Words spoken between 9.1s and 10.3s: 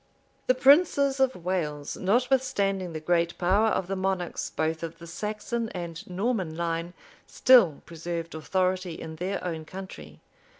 their own country.